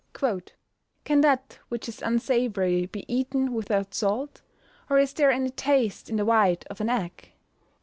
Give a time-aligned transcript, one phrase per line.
[0.19, 0.41] [Verse:
[1.05, 4.41] "Can that which is unsavoury be eaten without salt?
[4.89, 7.29] or is there any taste in the white of an egg?"